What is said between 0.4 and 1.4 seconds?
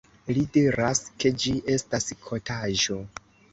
diras, ke